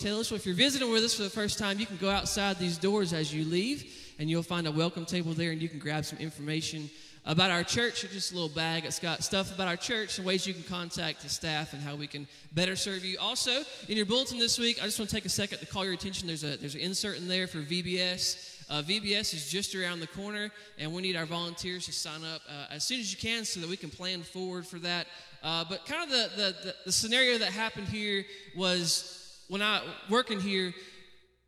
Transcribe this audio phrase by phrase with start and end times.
[0.00, 0.30] Tell us.
[0.30, 2.78] Well, if you're visiting with us for the first time, you can go outside these
[2.78, 3.84] doors as you leave,
[4.18, 6.88] and you'll find a welcome table there, and you can grab some information
[7.26, 8.86] about our church, just a little bag.
[8.86, 11.96] It's got stuff about our church and ways you can contact the staff and how
[11.96, 13.18] we can better serve you.
[13.20, 15.84] Also, in your bulletin this week, I just want to take a second to call
[15.84, 16.26] your attention.
[16.28, 18.62] There's a there's an insert in there for VBS.
[18.70, 22.40] Uh, VBS is just around the corner, and we need our volunteers to sign up
[22.48, 25.06] uh, as soon as you can so that we can plan forward for that.
[25.42, 28.24] Uh, but kind of the, the, the, the scenario that happened here
[28.56, 29.19] was
[29.50, 30.72] when I working here,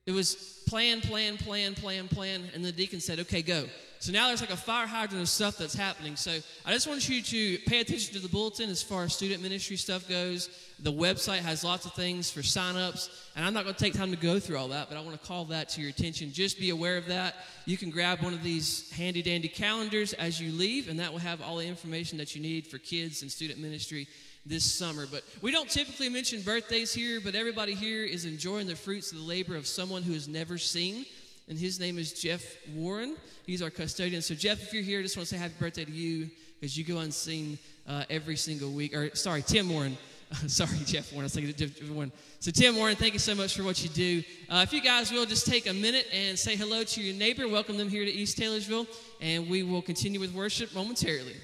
[0.06, 3.64] it was plan, plan, plan, plan, plan, and the deacon said, okay, go.
[4.00, 6.16] So now there's like a fire hydrant of stuff that's happening.
[6.16, 9.40] So I just want you to pay attention to the bulletin as far as student
[9.40, 10.50] ministry stuff goes.
[10.80, 14.10] The website has lots of things for signups, and I'm not going to take time
[14.10, 16.32] to go through all that, but I want to call that to your attention.
[16.32, 17.36] Just be aware of that.
[17.64, 21.20] You can grab one of these handy dandy calendars as you leave, and that will
[21.20, 24.08] have all the information that you need for kids and student ministry
[24.44, 25.06] this summer.
[25.10, 29.18] But we don't typically mention birthdays here, but everybody here is enjoying the fruits of
[29.18, 31.06] the labor of someone who has never seen.
[31.48, 32.42] And his name is Jeff
[32.74, 33.16] Warren.
[33.46, 34.22] He's our custodian.
[34.22, 36.30] So, Jeff, if you're here, I just want to say happy birthday to you
[36.60, 37.58] because you go unseen
[37.88, 38.94] uh, every single week.
[38.94, 39.98] Or, sorry, Tim Warren.
[40.46, 41.24] sorry, Jeff Warren.
[41.24, 42.12] I was thinking Jeff Warren.
[42.38, 44.22] So, Tim Warren, thank you so much for what you do.
[44.48, 47.48] Uh, if you guys will just take a minute and say hello to your neighbor,
[47.48, 48.86] welcome them here to East Taylorsville,
[49.20, 51.36] and we will continue with worship momentarily.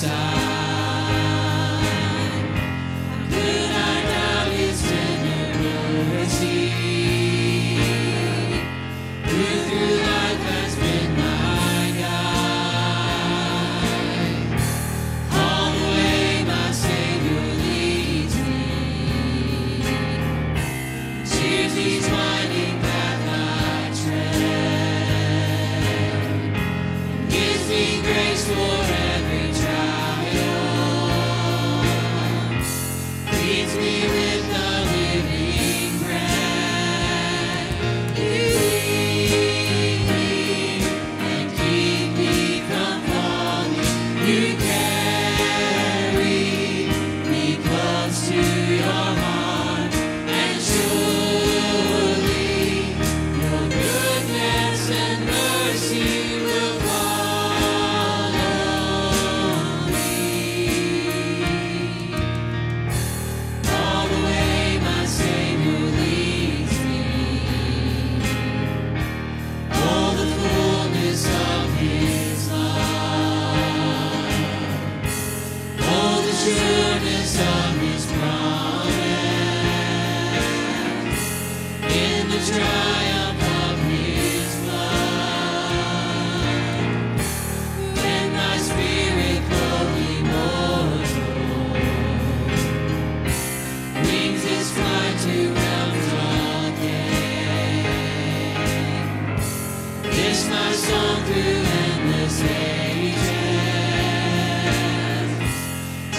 [0.00, 0.49] Beside?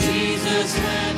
[0.02, 1.11] Jesus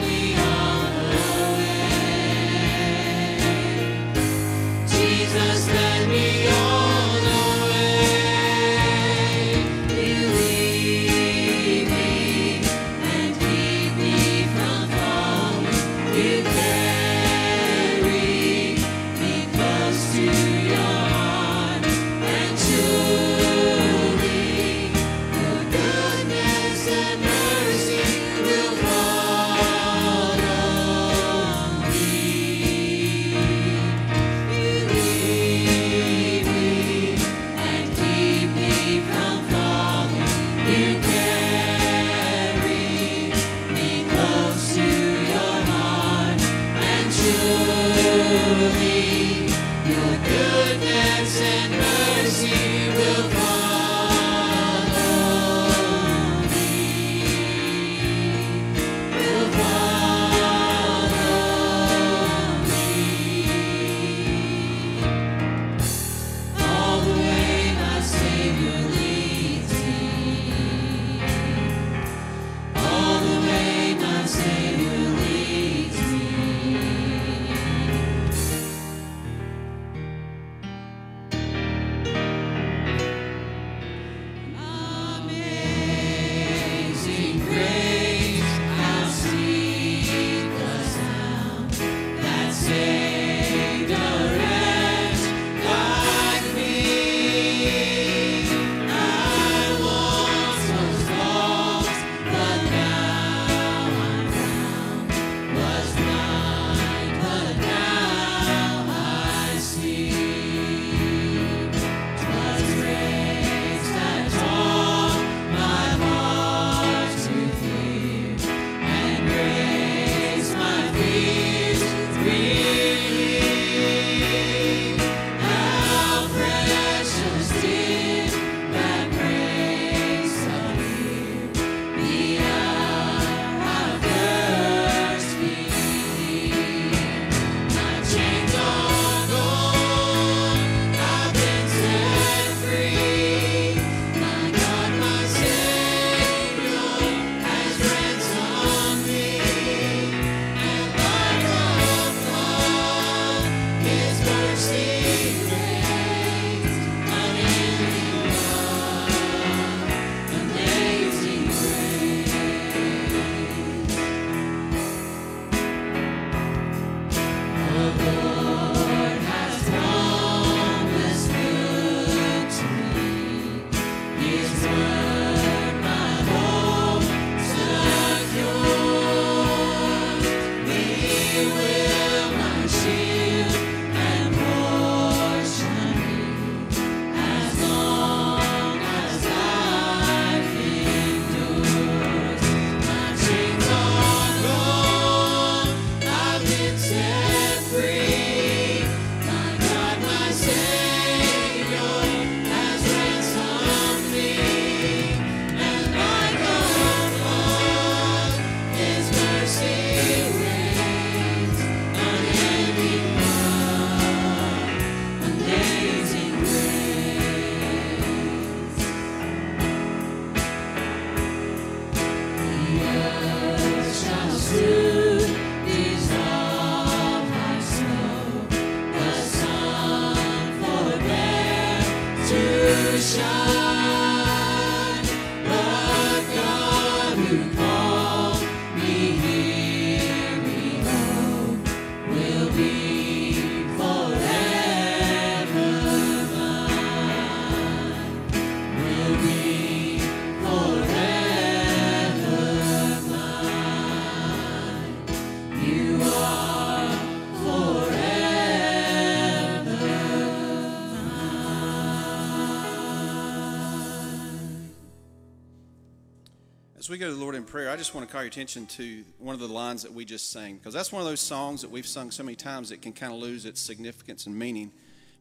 [266.94, 269.04] we go to the Lord in prayer, I just want to call your attention to
[269.18, 271.72] one of the lines that we just sang, because that's one of those songs that
[271.72, 274.72] we've sung so many times it can kind of lose its significance and meaning.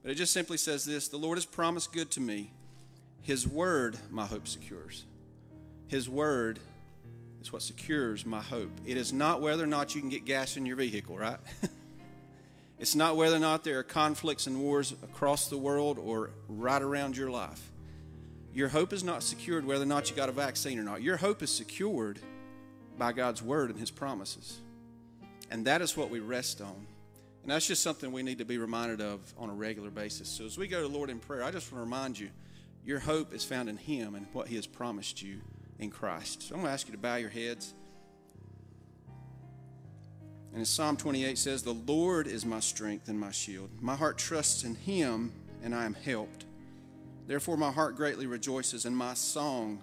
[0.03, 2.53] But it just simply says this The Lord has promised good to me.
[3.23, 5.07] His word, my hope secures.
[5.87, 6.59] His word
[7.41, 8.73] is what secures my hope.
[8.85, 11.39] It is not whether or not you can get gas in your vehicle, right?
[12.79, 16.83] it's not whether or not there are conflicts and wars across the world or right
[16.83, 17.72] around your life.
[18.55, 21.03] Your hope is not secured whether or not you got a vaccine or not.
[21.03, 22.19] Your hope is secured
[22.99, 24.59] by God's word and his promises.
[25.51, 26.87] And that is what we rest on.
[27.43, 30.29] And that's just something we need to be reminded of on a regular basis.
[30.29, 32.31] So as we go to the Lord in prayer, I just want to remind you
[32.85, 35.41] your hope is found in him and what he has promised you
[35.79, 36.43] in Christ.
[36.43, 37.75] So I'm going to ask you to bow your heads.
[40.53, 43.71] And as Psalm 28 says, The Lord is my strength and my shield.
[43.81, 45.33] My heart trusts in him,
[45.63, 46.45] and I am helped.
[47.27, 49.83] Therefore, my heart greatly rejoices, and my song,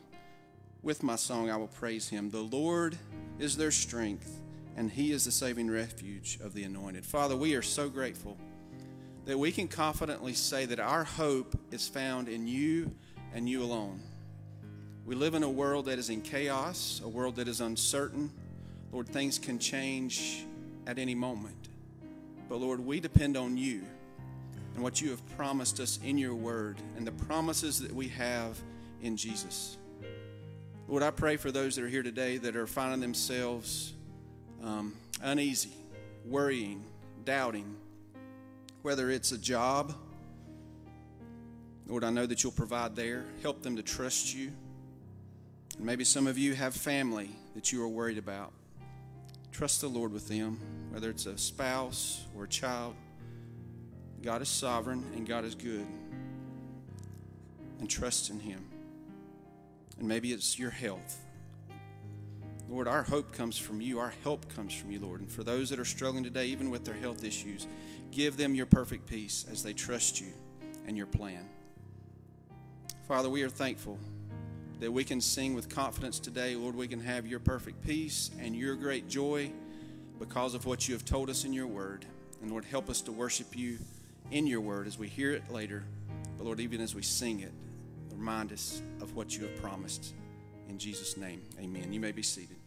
[0.82, 2.30] with my song, I will praise him.
[2.30, 2.98] The Lord
[3.40, 4.42] is their strength,
[4.76, 7.06] and he is the saving refuge of the anointed.
[7.06, 8.38] Father, we are so grateful
[9.26, 12.94] that we can confidently say that our hope is found in you
[13.34, 14.02] and you alone.
[15.06, 18.32] We live in a world that is in chaos, a world that is uncertain.
[18.92, 20.46] Lord, things can change
[20.88, 21.70] at any moment.
[22.48, 23.84] But Lord, we depend on you
[24.80, 28.58] and what you have promised us in your word and the promises that we have
[29.02, 29.78] in Jesus.
[30.88, 33.92] Lord, I pray for those that are here today that are finding themselves
[34.64, 35.74] um, uneasy,
[36.24, 36.82] worrying,
[37.26, 37.76] doubting,
[38.82, 39.94] whether it's a job.
[41.86, 43.26] Lord, I know that you'll provide there.
[43.42, 44.50] Help them to trust you.
[45.76, 48.54] And maybe some of you have family that you are worried about.
[49.52, 50.58] Trust the Lord with them,
[50.92, 52.96] whether it's a spouse or a child.
[54.22, 55.86] God is sovereign and God is good.
[57.80, 58.66] And trust in Him.
[60.00, 61.26] And maybe it's your health.
[62.70, 64.00] Lord, our hope comes from you.
[64.00, 65.22] Our help comes from you, Lord.
[65.22, 67.68] And for those that are struggling today, even with their health issues,
[68.12, 70.34] give them your perfect peace as they trust you
[70.86, 71.48] and your plan.
[73.08, 73.98] Father, we are thankful
[74.80, 76.56] that we can sing with confidence today.
[76.56, 79.52] Lord, we can have your perfect peace and your great joy
[80.20, 82.06] because of what you have told us in your word.
[82.42, 83.80] And Lord, help us to worship you
[84.32, 85.84] in your word as we hear it later.
[86.38, 87.52] But Lord, even as we sing it,
[88.14, 90.14] remind us of what you have promised.
[90.70, 91.92] In Jesus' name, amen.
[91.92, 92.59] You may be seated.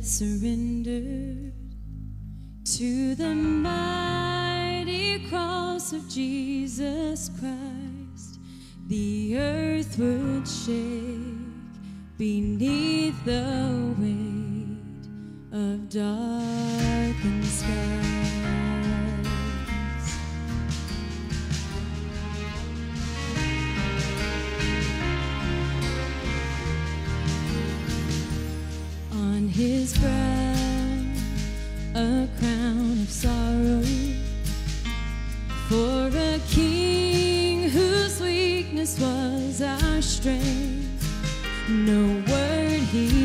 [0.00, 1.52] Surrendered
[2.64, 8.38] to the mighty cross of Jesus Christ,
[8.86, 11.38] the earth would shake
[12.16, 15.06] beneath the weight
[15.52, 16.27] of darkened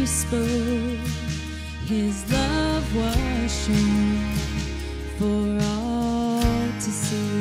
[0.05, 0.99] spoke,
[1.85, 4.17] his love was shown
[5.17, 7.32] for all to see.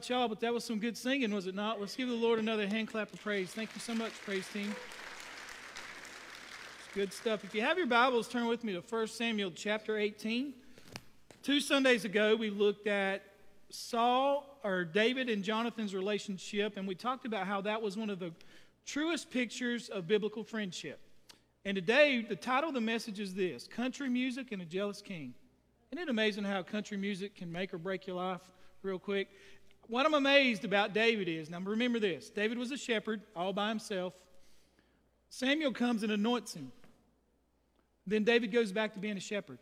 [0.00, 1.78] About y'all, but that was some good singing, was it not?
[1.78, 3.50] Let's give the Lord another hand clap of praise.
[3.50, 4.74] Thank you so much, praise team.
[6.78, 7.44] It's good stuff.
[7.44, 10.54] If you have your Bibles, turn with me to 1 Samuel chapter 18.
[11.42, 13.22] Two Sundays ago, we looked at
[13.68, 18.18] Saul or David and Jonathan's relationship, and we talked about how that was one of
[18.18, 18.32] the
[18.86, 20.98] truest pictures of biblical friendship.
[21.66, 25.34] And today, the title of the message is this Country Music and a Jealous King.
[25.92, 28.40] Isn't it amazing how country music can make or break your life
[28.82, 29.28] real quick?
[29.90, 33.70] What I'm amazed about David is, now remember this David was a shepherd all by
[33.70, 34.14] himself.
[35.30, 36.70] Samuel comes and anoints him.
[38.06, 39.58] Then David goes back to being a shepherd.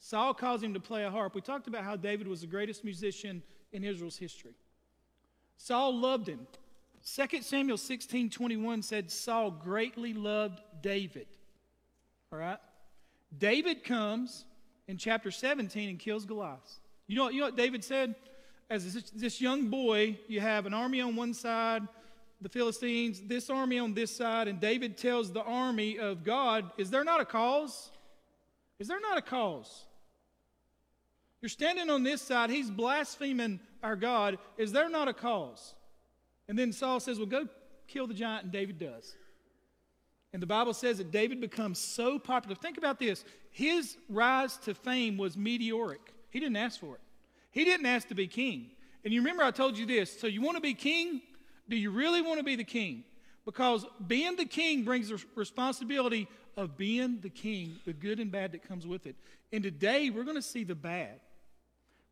[0.00, 1.34] Saul calls him to play a harp.
[1.34, 4.54] We talked about how David was the greatest musician in Israel's history.
[5.58, 6.46] Saul loved him.
[7.04, 11.26] 2 Samuel 16 21 said Saul greatly loved David.
[12.32, 12.58] All right?
[13.36, 14.46] David comes
[14.86, 16.80] in chapter 17 and kills Goliath.
[17.06, 18.14] You know, what, you know what David said?
[18.70, 21.82] As this, young boy, you have an army on one side,
[22.40, 26.90] the Philistines, this army on this side, and David tells the army of God, Is
[26.90, 27.90] there not a cause?
[28.78, 29.86] Is there not a cause?
[31.40, 34.38] You're standing on this side, he's blaspheming our God.
[34.56, 35.74] Is there not a cause?
[36.48, 37.48] And then Saul says, Well, go
[37.86, 39.16] kill the giant, and David does.
[40.32, 42.54] And the Bible says that David becomes so popular.
[42.54, 46.12] Think about this his rise to fame was meteoric.
[46.30, 47.00] He didn't ask for it,
[47.58, 48.70] he didn't ask to be king.
[49.04, 50.16] And you remember I told you this.
[50.20, 51.20] So you want to be king?
[51.68, 53.02] Do you really want to be the king?
[53.44, 58.52] Because being the king brings the responsibility of being the king, the good and bad
[58.52, 59.16] that comes with it.
[59.52, 61.18] And today we're going to see the bad.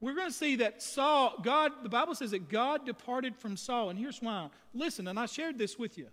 [0.00, 3.90] We're going to see that Saul, God, the Bible says that God departed from Saul.
[3.90, 4.48] And here's why.
[4.74, 6.09] Listen, and I shared this with you.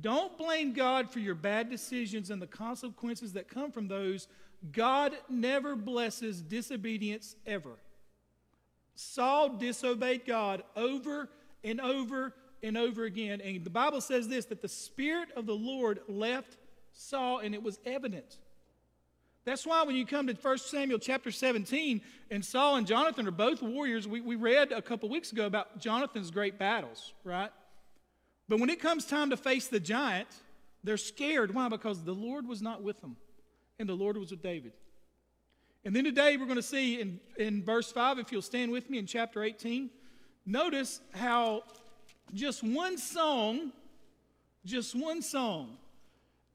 [0.00, 4.26] Don't blame God for your bad decisions and the consequences that come from those.
[4.72, 7.76] God never blesses disobedience ever.
[9.00, 11.28] Saul disobeyed God over
[11.62, 12.34] and over
[12.64, 13.40] and over again.
[13.40, 16.56] And the Bible says this that the Spirit of the Lord left
[16.92, 18.38] Saul, and it was evident.
[19.44, 22.00] That's why when you come to 1 Samuel chapter 17,
[22.32, 25.78] and Saul and Jonathan are both warriors, we, we read a couple weeks ago about
[25.78, 27.52] Jonathan's great battles, right?
[28.48, 30.28] But when it comes time to face the giant,
[30.82, 31.54] they're scared.
[31.54, 31.68] Why?
[31.68, 33.16] Because the Lord was not with them,
[33.78, 34.72] and the Lord was with David.
[35.84, 38.90] And then today we're going to see in, in verse 5, if you'll stand with
[38.90, 39.90] me in chapter 18,
[40.44, 41.62] notice how
[42.34, 43.72] just one song,
[44.64, 45.76] just one song,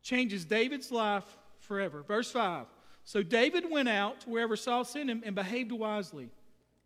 [0.02, 1.26] changes David's life
[1.60, 2.04] forever.
[2.04, 2.66] Verse 5
[3.06, 6.30] so David went out wherever Saul sent him and behaved wisely.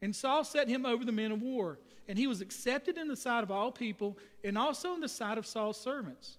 [0.02, 1.80] And Saul set him over the men of war.
[2.08, 5.38] And he was accepted in the sight of all people and also in the sight
[5.38, 6.38] of Saul's servants.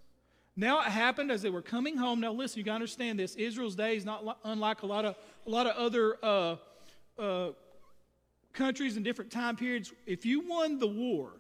[0.59, 2.19] Now it happened as they were coming home.
[2.19, 3.37] Now listen, you got to understand this.
[3.37, 5.15] Israel's day is not unlike a lot of,
[5.47, 6.57] a lot of other uh,
[7.17, 7.51] uh,
[8.55, 9.93] countries in different time periods.
[10.05, 11.31] If you won the war,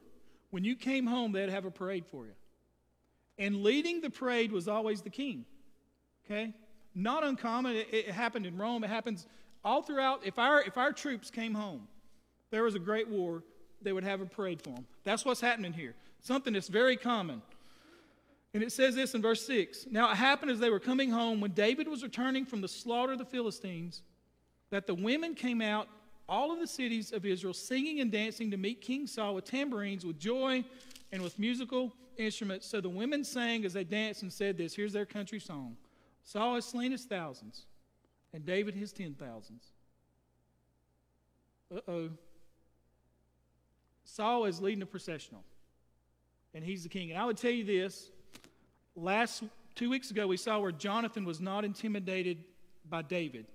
[0.51, 2.33] when you came home, they'd have a parade for you.
[3.39, 5.45] And leading the parade was always the king.
[6.25, 6.55] Okay?
[6.95, 7.75] Not uncommon.
[7.75, 8.85] It, it, happened in Rome.
[8.85, 9.27] It happens
[9.65, 10.25] all throughout.
[10.25, 11.89] If our, if our troops came home,
[12.53, 13.43] there was a great war,
[13.83, 14.87] they would have a parade for them.
[15.03, 15.97] That's what's happening here.
[16.21, 17.43] Something that's very common.
[18.59, 21.41] And it says this in verse 6 Now it happened as they were coming home,
[21.41, 24.03] when David was returning from the slaughter of the Philistines,
[24.71, 25.87] that the women came out,
[26.29, 30.05] all of the cities of Israel, singing and dancing to meet King Saul with tambourines,
[30.05, 30.65] with joy,
[31.13, 32.67] and with musical instruments.
[32.67, 35.77] So the women sang as they danced and said this here's their country song.
[36.25, 37.65] Saul has slain his thousands,
[38.35, 39.69] and David his ten thousands.
[41.73, 42.11] Uh oh.
[44.03, 45.45] Saul is leading a processional,
[46.55, 47.13] and he's the king.
[47.13, 48.11] And I would tell you this
[48.99, 52.45] last two weeks ago, we saw where Jonathan was not intimidated
[52.89, 53.47] by David.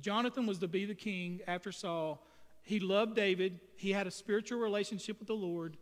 [0.00, 2.26] Jonathan was to be the king after Saul.
[2.62, 5.76] He loved David, he had a spiritual relationship with the Lord,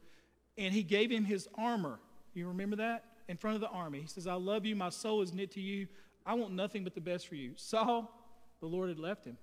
[0.56, 2.00] and he gave him his armor.
[2.32, 3.04] You remember that?
[3.28, 4.00] In front of the army.
[4.00, 5.86] He says, I love you, my soul is knit to you.
[6.26, 7.52] I want nothing but the best for you.
[7.56, 8.10] Saul,
[8.60, 9.36] the Lord had left him.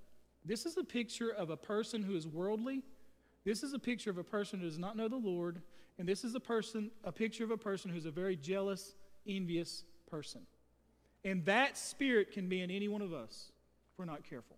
[0.44, 2.82] This is a picture of a person who is worldly.
[3.46, 5.62] This is a picture of a person who does not know the Lord.
[6.00, 8.96] And this is a person, a picture of a person who's a very jealous,
[9.28, 10.42] envious person.
[11.24, 13.52] And that spirit can be in any one of us
[13.92, 14.58] if we're not careful.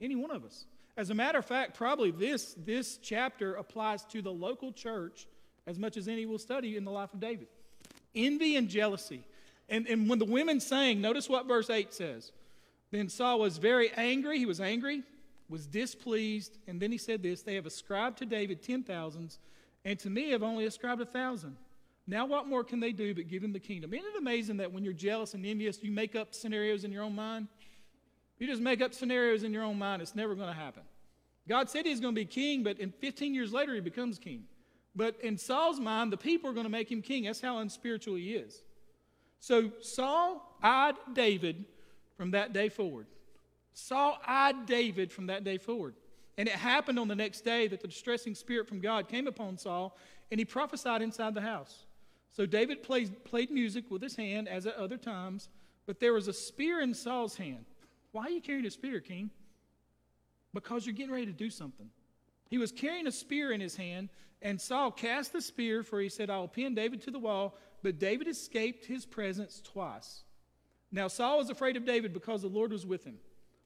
[0.00, 0.66] Any one of us.
[0.96, 5.26] As a matter of fact, probably this, this chapter applies to the local church
[5.66, 7.48] as much as any will study in the life of David.
[8.14, 9.22] Envy and jealousy.
[9.68, 12.32] And, and when the women sang, notice what verse 8 says.
[12.90, 14.38] Then Saul was very angry.
[14.38, 15.02] He was angry,
[15.48, 16.56] was displeased.
[16.66, 19.38] And then he said this They have ascribed to David ten thousands,
[19.84, 21.56] and to me have only ascribed a thousand.
[22.06, 23.92] Now, what more can they do but give him the kingdom?
[23.92, 27.02] Isn't it amazing that when you're jealous and envious, you make up scenarios in your
[27.02, 27.48] own mind?
[28.38, 30.82] You just make up scenarios in your own mind, it's never going to happen.
[31.48, 34.44] God said he's going to be king, but in 15 years later, he becomes king.
[34.94, 37.24] But in Saul's mind, the people are going to make him king.
[37.24, 38.62] That's how unspiritual he is.
[39.40, 41.64] So Saul eyed David
[42.16, 43.06] from that day forward.
[43.74, 45.94] Saul eyed David from that day forward.
[46.38, 49.56] And it happened on the next day that the distressing spirit from God came upon
[49.56, 49.96] Saul,
[50.30, 51.85] and he prophesied inside the house.
[52.36, 55.48] So David played, played music with his hand, as at other times,
[55.86, 57.64] but there was a spear in Saul's hand.
[58.12, 59.30] Why are you carrying a spear, king?
[60.52, 61.88] Because you're getting ready to do something.
[62.50, 64.10] He was carrying a spear in his hand,
[64.42, 67.56] and Saul cast the spear, for he said, I will pin David to the wall.
[67.82, 70.22] But David escaped his presence twice.
[70.92, 73.16] Now Saul was afraid of David because the Lord was with him,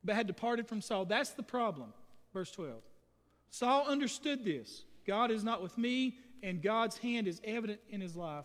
[0.05, 1.07] but had departed from Saul.
[1.07, 1.93] That's the problem.
[2.33, 2.75] Verse 12.
[3.51, 8.15] Saul understood this God is not with me, and God's hand is evident in his
[8.15, 8.45] life.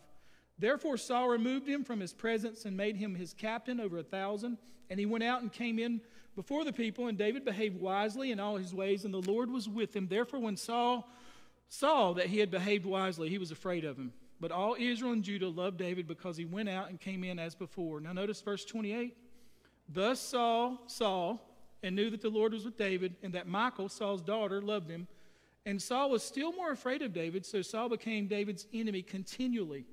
[0.58, 4.58] Therefore, Saul removed him from his presence and made him his captain over a thousand.
[4.89, 6.02] And he went out and came in
[6.36, 9.70] before the people, and David behaved wisely in all his ways, and the Lord was
[9.70, 10.08] with him.
[10.08, 11.10] Therefore, when Saul
[11.70, 14.13] saw that he had behaved wisely, he was afraid of him.
[14.39, 17.56] But all Israel and Judah loved David because he went out and came in as
[17.56, 18.02] before.
[18.02, 19.15] Now, notice verse 28.
[19.88, 21.38] Thus Saul saw
[21.84, 25.08] and knew that the Lord was with David, and that Michal, Saul's daughter, loved him.
[25.65, 29.86] And Saul was still more afraid of David, so Saul became David's enemy continually.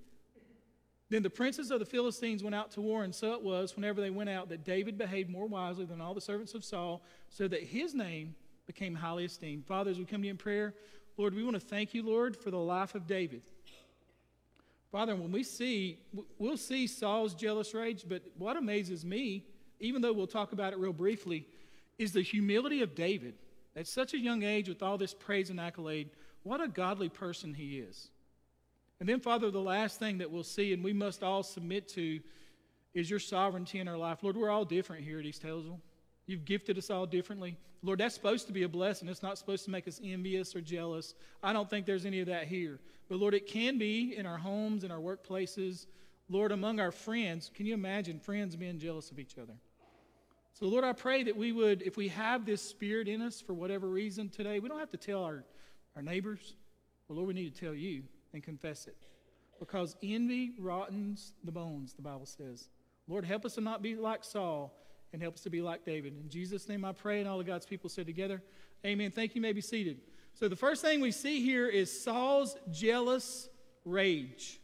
[1.12, 4.00] Then the princes of the Philistines went out to war, and so it was, whenever
[4.00, 7.46] they went out, that David behaved more wisely than all the servants of Saul, so
[7.48, 8.34] that his name
[8.66, 9.66] became highly esteemed.
[9.66, 10.72] Father, as we come to you in prayer,
[11.18, 13.42] Lord, we want to thank you, Lord, for the life of David.
[14.90, 15.98] Father, when we see,
[16.38, 19.44] we'll see Saul's jealous rage, but what amazes me,
[19.80, 21.46] even though we'll talk about it real briefly,
[21.98, 23.34] is the humility of David.
[23.76, 26.08] At such a young age, with all this praise and accolade,
[26.42, 28.08] what a godly person he is.
[29.02, 32.20] And then, Father, the last thing that we'll see and we must all submit to
[32.94, 34.22] is your sovereignty in our life.
[34.22, 35.80] Lord, we're all different here at East Taylorsville.
[36.26, 37.56] You've gifted us all differently.
[37.82, 39.08] Lord, that's supposed to be a blessing.
[39.08, 41.16] It's not supposed to make us envious or jealous.
[41.42, 42.78] I don't think there's any of that here.
[43.08, 45.86] But Lord, it can be in our homes, in our workplaces.
[46.28, 47.50] Lord, among our friends.
[47.52, 49.54] Can you imagine friends being jealous of each other?
[50.52, 53.52] So, Lord, I pray that we would, if we have this spirit in us for
[53.52, 55.42] whatever reason today, we don't have to tell our,
[55.96, 56.54] our neighbors.
[57.08, 58.96] But, Lord, we need to tell you and confess it.
[59.58, 62.68] Because envy rottens the bones, the Bible says.
[63.08, 64.72] Lord, help us to not be like Saul
[65.12, 66.14] and help us to be like David.
[66.20, 68.42] In Jesus' name I pray, and all of God's people said together,
[68.84, 69.10] Amen.
[69.10, 69.38] Thank you.
[69.38, 70.00] you may be seated.
[70.34, 73.48] So the first thing we see here is Saul's jealous
[73.84, 74.60] rage.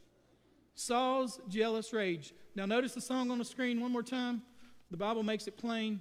[0.75, 2.33] Saul's jealous rage.
[2.55, 4.43] Now notice the song on the screen one more time.
[4.91, 6.01] The Bible makes it plain.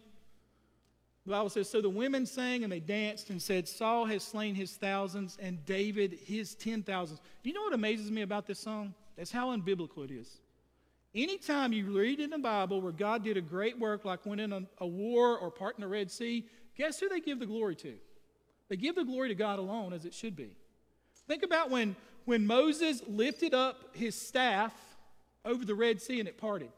[1.28, 4.56] The Bible says, So the women sang and they danced and said, Saul has slain
[4.56, 7.20] his thousands and David his ten thousands.
[7.44, 8.94] You know what amazes me about this song?
[9.18, 10.40] That's how unbiblical it is.
[11.14, 14.62] Anytime you read in the Bible where God did a great work, like winning a,
[14.78, 17.96] a war or parting the Red Sea, guess who they give the glory to?
[18.70, 20.56] They give the glory to God alone, as it should be.
[21.28, 24.74] Think about when, when Moses lifted up his staff
[25.44, 26.70] over the Red Sea and it parted.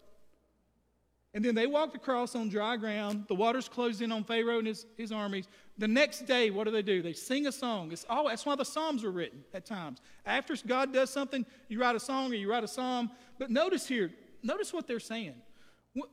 [1.34, 3.26] And then they walked across on dry ground.
[3.28, 5.48] The waters closed in on Pharaoh and his, his armies.
[5.78, 7.04] The next day, what do they do?
[7.04, 7.92] They sing a song.
[7.92, 10.00] It's all, that's why the Psalms were written at times.
[10.26, 13.12] After God does something, you write a song or you write a psalm.
[13.38, 14.12] But notice here,
[14.42, 15.36] notice what they're saying.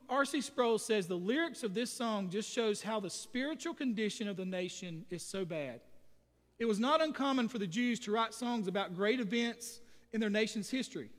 [0.09, 0.41] R.C.
[0.41, 4.45] Sproul says the lyrics of this song just shows how the spiritual condition of the
[4.45, 5.81] nation is so bad.
[6.59, 9.81] It was not uncommon for the Jews to write songs about great events
[10.13, 11.11] in their nation's history.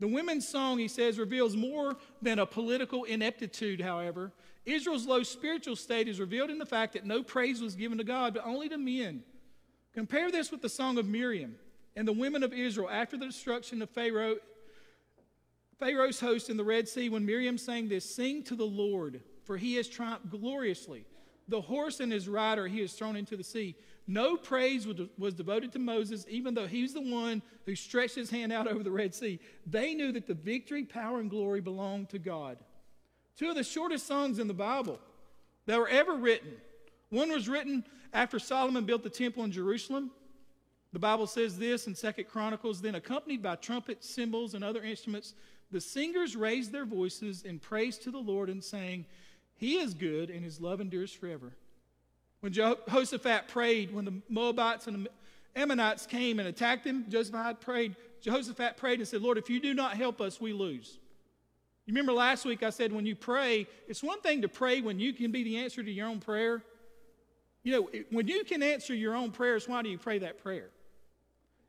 [0.00, 4.32] The women's song, he says, reveals more than a political ineptitude, however.
[4.64, 8.04] Israel's low spiritual state is revealed in the fact that no praise was given to
[8.04, 9.22] God, but only to men.
[9.94, 11.56] Compare this with the song of Miriam
[11.96, 14.36] and the women of Israel after the destruction of Pharaoh,
[15.80, 19.56] Pharaoh's host in the Red Sea when Miriam sang this Sing to the Lord, for
[19.56, 21.04] he has triumphed gloriously.
[21.48, 23.74] The horse and his rider he has thrown into the sea.
[24.10, 28.30] No praise was devoted to Moses, even though he was the one who stretched his
[28.30, 29.38] hand out over the Red Sea.
[29.66, 32.56] They knew that the victory, power, and glory belonged to God.
[33.36, 34.98] Two of the shortest songs in the Bible
[35.66, 36.52] that were ever written.
[37.10, 40.10] One was written after Solomon built the temple in Jerusalem.
[40.94, 45.34] The Bible says this in Second Chronicles then, accompanied by trumpets, cymbals, and other instruments,
[45.70, 49.04] the singers raised their voices in praise to the Lord and sang,
[49.56, 51.52] He is good, and His love endures forever.
[52.40, 55.10] When Jehoshaphat prayed, when the Moabites and the
[55.56, 59.74] Ammonites came and attacked him, Jehoshaphat prayed, Jehoshaphat prayed and said, Lord, if you do
[59.74, 60.98] not help us, we lose.
[61.86, 65.00] You remember last week I said when you pray, it's one thing to pray when
[65.00, 66.62] you can be the answer to your own prayer.
[67.62, 70.68] You know, when you can answer your own prayers, why do you pray that prayer?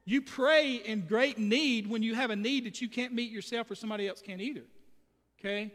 [0.05, 3.71] You pray in great need when you have a need that you can't meet yourself
[3.71, 4.63] or somebody else can't either.
[5.39, 5.71] Okay?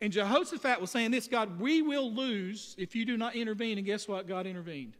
[0.00, 3.78] And Jehoshaphat was saying this God, we will lose if you do not intervene.
[3.78, 4.28] And guess what?
[4.28, 4.94] God intervened.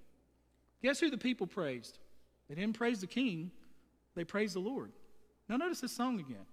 [0.83, 1.99] Guess who the people praised?
[2.49, 3.51] They didn't praise the king,
[4.15, 4.93] they praised the Lord.
[5.49, 6.47] Now, notice this song again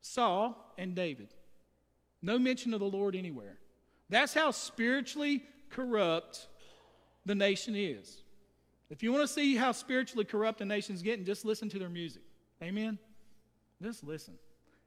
[0.00, 1.28] Saul and David.
[2.22, 3.58] No mention of the Lord anywhere.
[4.08, 6.46] That's how spiritually corrupt
[7.26, 8.22] the nation is.
[8.90, 11.88] If you want to see how spiritually corrupt a nation's getting, just listen to their
[11.88, 12.22] music.
[12.62, 12.98] Amen?
[13.82, 14.34] Just listen.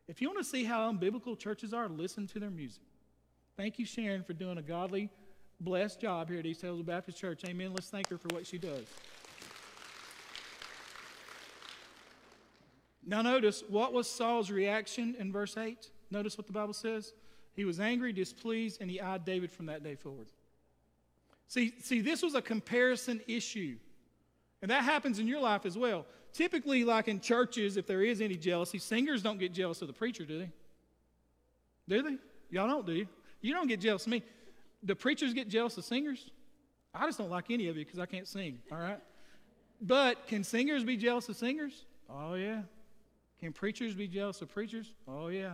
[0.08, 2.84] If you want to see how unbiblical churches are, listen to their music.
[3.58, 5.10] Thank you, Sharon, for doing a godly,
[5.60, 7.44] blessed job here at East Hills Baptist Church.
[7.46, 7.72] Amen.
[7.74, 8.86] Let's thank her for what she does.
[13.06, 15.90] Now, notice what was Saul's reaction in verse 8?
[16.12, 17.14] Notice what the Bible says.
[17.54, 20.28] He was angry, displeased, and he eyed David from that day forward.
[21.48, 23.78] See, see, this was a comparison issue.
[24.62, 26.06] And that happens in your life as well.
[26.34, 29.94] Typically, like in churches, if there is any jealousy, singers don't get jealous of the
[29.94, 30.50] preacher, do they?
[31.88, 32.18] Do they?
[32.50, 33.08] Y'all don't, do you?
[33.42, 34.24] You don't get jealous of me.
[34.84, 36.32] The preachers get jealous of singers?
[36.94, 39.00] I just don't like any of you because I can't sing, all right?
[39.82, 41.86] But can singers be jealous of singers?
[42.10, 42.62] Oh, yeah.
[43.40, 44.94] Can preachers be jealous of preachers?
[45.08, 45.54] Oh, yeah.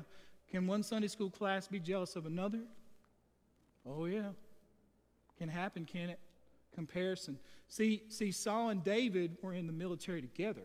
[0.50, 2.60] Can one Sunday school class be jealous of another?
[3.86, 4.30] Oh, yeah.
[5.38, 6.20] Can happen, can it?
[6.74, 7.38] Comparison.
[7.74, 10.62] See, see, Saul and David were in the military together.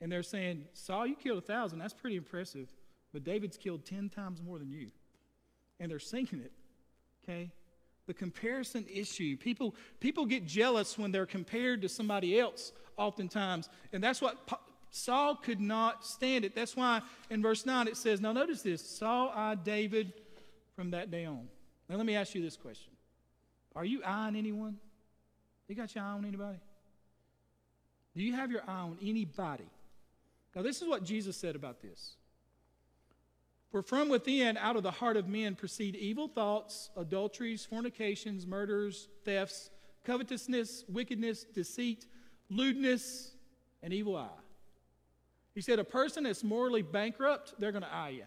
[0.00, 1.80] And they're saying, Saul, you killed a thousand.
[1.80, 2.72] That's pretty impressive.
[3.12, 4.90] But David's killed 10 times more than you.
[5.80, 6.52] And they're singing it.
[7.22, 7.50] Okay?
[8.06, 9.36] The comparison issue.
[9.36, 13.68] People, people get jealous when they're compared to somebody else, oftentimes.
[13.92, 14.48] And that's what
[14.90, 16.54] Saul could not stand it.
[16.54, 20.10] That's why in verse 9 it says, Now notice this Saul eyed David
[20.74, 21.48] from that day on.
[21.86, 22.94] Now let me ask you this question
[23.76, 24.78] Are you eyeing anyone?
[25.68, 26.58] You got your eye on anybody?
[28.16, 29.68] Do you have your eye on anybody?
[30.56, 32.16] Now, this is what Jesus said about this.
[33.70, 39.08] For from within, out of the heart of men, proceed evil thoughts, adulteries, fornications, murders,
[39.24, 39.70] thefts,
[40.04, 42.06] covetousness, wickedness, deceit,
[42.48, 43.32] lewdness,
[43.82, 44.28] and evil eye.
[45.54, 48.24] He said, a person that's morally bankrupt, they're going to eye you.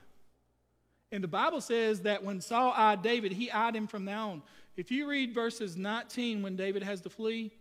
[1.12, 4.42] And the Bible says that when Saul eyed David, he eyed him from now on.
[4.78, 7.52] If you read verses 19 when David has to flee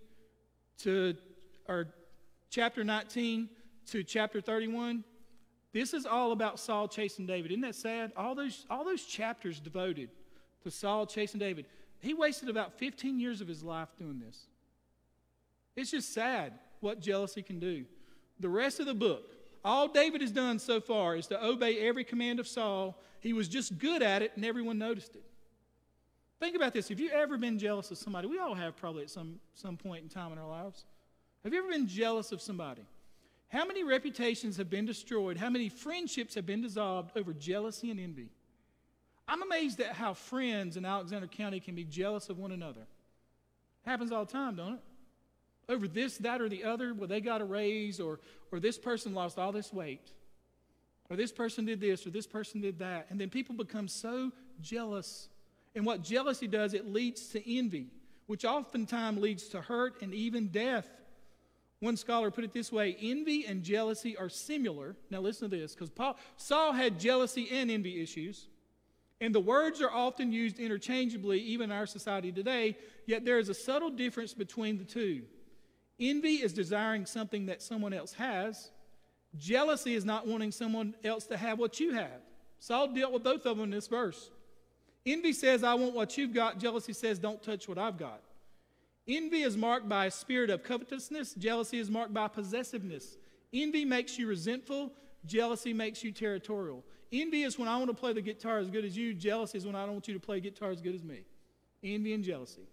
[0.79, 1.17] to,
[1.69, 1.89] or
[2.49, 3.49] chapter 19
[3.87, 5.05] to chapter 31,
[5.73, 7.51] this is all about Saul chasing David.
[7.51, 8.13] Isn't that sad?
[8.17, 10.11] All those, all those chapters devoted
[10.63, 11.67] to Saul chasing David.
[12.01, 14.47] He wasted about 15 years of his life doing this.
[15.77, 17.85] It's just sad what jealousy can do.
[18.39, 19.25] The rest of the book,
[19.65, 23.01] all David has done so far is to obey every command of Saul.
[23.21, 25.25] He was just good at it, and everyone noticed it.
[26.39, 26.89] Think about this.
[26.89, 28.27] Have you ever been jealous of somebody?
[28.27, 30.87] We all have probably at some, some point in time in our lives.
[31.45, 32.83] Have you ever been jealous of somebody?
[33.49, 35.37] How many reputations have been destroyed?
[35.37, 38.31] How many friendships have been dissolved over jealousy and envy?
[39.29, 42.87] I'm amazed at how friends in Alexander County can be jealous of one another.
[43.85, 44.81] Happens all the time, don't it?
[45.71, 49.15] Over this, that, or the other, well, they got a raise, or, or this person
[49.15, 50.13] lost all this weight,
[51.09, 53.07] or this person did this, or this person did that.
[53.11, 55.29] And then people become so jealous.
[55.75, 57.87] And what jealousy does, it leads to envy,
[58.27, 60.89] which oftentimes leads to hurt and even death.
[61.79, 64.97] One scholar put it this way envy and jealousy are similar.
[65.09, 68.49] Now, listen to this, because Paul Saul had jealousy and envy issues.
[69.23, 73.51] And the words are often used interchangeably, even in our society today, yet there is
[73.51, 75.23] a subtle difference between the two.
[76.01, 78.71] Envy is desiring something that someone else has.
[79.37, 82.23] Jealousy is not wanting someone else to have what you have.
[82.59, 84.31] Saul dealt with both of them in this verse.
[85.07, 86.59] Envy says, I want what you've got.
[86.59, 88.21] Jealousy says, don't touch what I've got.
[89.07, 91.35] Envy is marked by a spirit of covetousness.
[91.35, 93.17] Jealousy is marked by possessiveness.
[93.53, 94.93] Envy makes you resentful.
[95.27, 96.85] Jealousy makes you territorial.
[97.13, 99.15] Envy is when I want to play the guitar as good as you.
[99.15, 101.25] Jealousy is when I don't want you to play guitar as good as me.
[101.83, 102.69] Envy and jealousy.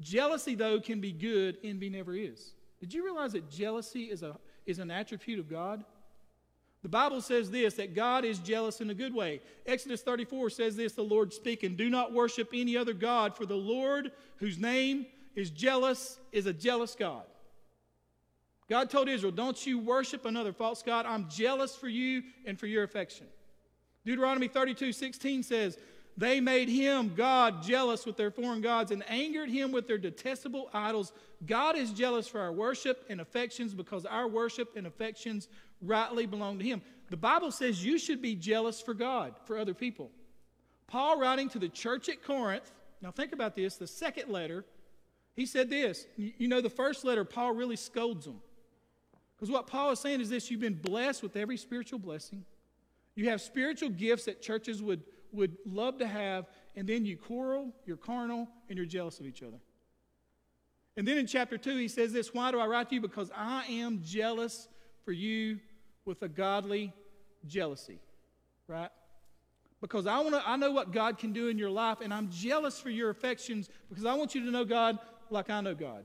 [0.00, 1.58] Jealousy, though, can be good.
[1.62, 2.52] Envy never is.
[2.80, 5.84] Did you realize that jealousy is, a, is an attribute of God?
[6.82, 9.40] The Bible says this that God is jealous in a good way.
[9.66, 13.56] Exodus 34 says this the Lord speaking, Do not worship any other God, for the
[13.56, 17.24] Lord, whose name is jealous, is a jealous God.
[18.68, 21.04] God told Israel, Don't you worship another false God.
[21.04, 23.26] I'm jealous for you and for your affection.
[24.06, 25.78] Deuteronomy 32 16 says,
[26.16, 30.68] they made him, God, jealous with their foreign gods and angered him with their detestable
[30.72, 31.12] idols.
[31.46, 35.48] God is jealous for our worship and affections because our worship and affections
[35.80, 36.82] rightly belong to him.
[37.08, 40.10] The Bible says you should be jealous for God, for other people.
[40.86, 44.64] Paul, writing to the church at Corinth, now think about this, the second letter,
[45.36, 46.06] he said this.
[46.16, 48.40] You know, the first letter, Paul really scolds them.
[49.36, 52.44] Because what Paul is saying is this you've been blessed with every spiritual blessing.
[53.14, 55.02] You have spiritual gifts that churches would
[55.32, 59.42] would love to have, and then you quarrel, you're carnal, and you're jealous of each
[59.42, 59.58] other.
[60.96, 63.00] And then in chapter 2, he says this Why do I write to you?
[63.00, 64.68] Because I am jealous
[65.04, 65.60] for you
[66.04, 66.92] with a godly
[67.46, 68.00] jealousy,
[68.66, 68.90] right?
[69.80, 72.78] Because I, wanna, I know what God can do in your life, and I'm jealous
[72.78, 74.98] for your affections because I want you to know God
[75.30, 76.04] like I know God.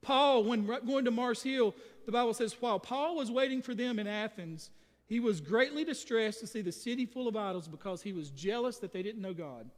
[0.00, 1.74] Paul, when going to Mars Hill,
[2.06, 4.70] the Bible says, while Paul was waiting for them in Athens,
[5.08, 8.76] he was greatly distressed to see the city full of idols because he was jealous
[8.78, 9.68] that they didn't know God.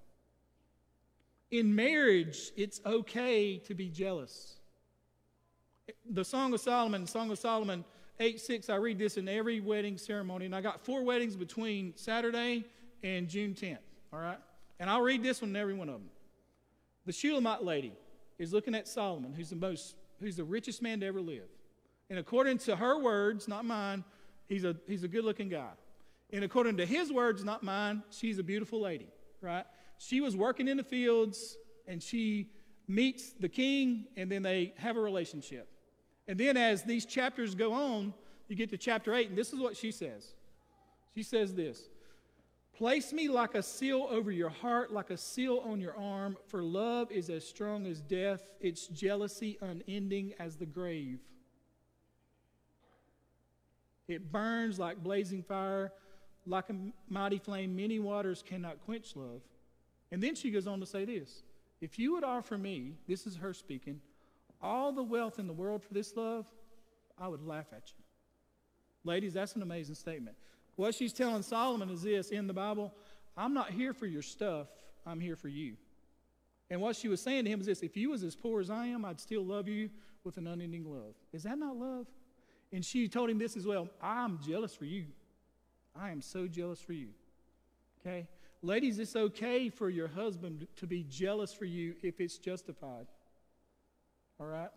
[1.52, 4.56] In marriage, it's okay to be jealous.
[6.10, 7.84] The Song of Solomon, Song of Solomon
[8.18, 11.96] 8 6, I read this in every wedding ceremony, and I got four weddings between
[11.96, 12.64] Saturday
[13.02, 13.78] and June 10th,
[14.12, 14.38] all right?
[14.78, 16.10] And I'll read this one in every one of them.
[17.06, 17.92] The Shulamite lady
[18.38, 21.48] is looking at Solomon, who's the most, who's the richest man to ever live.
[22.10, 24.04] And according to her words, not mine,
[24.50, 25.70] he's a, he's a good looking guy.
[26.32, 29.08] And according to his words, not mine, she's a beautiful lady,
[29.40, 29.64] right?
[29.96, 32.50] She was working in the fields and she
[32.86, 35.68] meets the king and then they have a relationship.
[36.28, 38.12] And then as these chapters go on,
[38.48, 40.34] you get to chapter 8, and this is what she says.
[41.14, 41.88] She says this
[42.76, 46.62] Place me like a seal over your heart, like a seal on your arm, for
[46.62, 51.20] love is as strong as death, its jealousy unending as the grave.
[54.10, 55.92] It burns like blazing fire,
[56.46, 56.74] like a
[57.08, 57.76] mighty flame.
[57.76, 59.42] Many waters cannot quench love.
[60.10, 61.42] And then she goes on to say this
[61.80, 64.00] If you would offer me, this is her speaking,
[64.60, 66.46] all the wealth in the world for this love,
[67.18, 68.04] I would laugh at you.
[69.04, 70.36] Ladies, that's an amazing statement.
[70.76, 72.92] What she's telling Solomon is this in the Bible
[73.36, 74.66] I'm not here for your stuff,
[75.06, 75.76] I'm here for you.
[76.68, 78.70] And what she was saying to him is this if you was as poor as
[78.70, 79.88] I am, I'd still love you
[80.24, 81.14] with an unending love.
[81.32, 82.06] Is that not love?
[82.72, 85.06] And she told him this as well I'm jealous for you.
[85.98, 87.08] I am so jealous for you.
[88.00, 88.26] Okay?
[88.62, 93.06] Ladies, it's okay for your husband to be jealous for you if it's justified.
[94.38, 94.70] All right?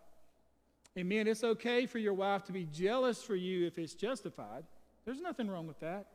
[0.98, 1.26] Amen.
[1.26, 4.64] It's okay for your wife to be jealous for you if it's justified.
[5.04, 6.06] There's nothing wrong with that.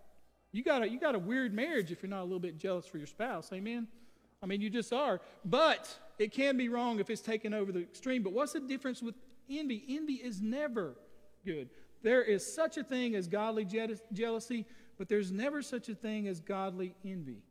[0.52, 2.88] You got, a, you got a weird marriage if you're not a little bit jealous
[2.88, 3.52] for your spouse.
[3.54, 3.88] Amen?
[4.42, 5.22] I mean, you just are.
[5.46, 8.24] But it can be wrong if it's taken over the extreme.
[8.24, 9.16] But what's the difference with
[9.50, 9.84] envy?
[9.90, 10.96] Envy is never
[11.46, 11.70] good.
[12.02, 13.66] There is such a thing as godly
[14.14, 14.66] jealousy,
[14.98, 17.42] but there's never such a thing as godly envy.